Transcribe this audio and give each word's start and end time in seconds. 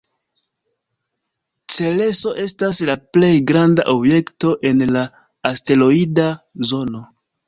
Cereso 1.73 2.31
estas 2.43 2.79
la 2.89 2.95
plej 3.17 3.29
granda 3.51 3.85
objekto 3.93 4.55
en 4.71 4.81
la 4.95 5.05
asteroida 5.51 6.27
zono. 6.71 7.03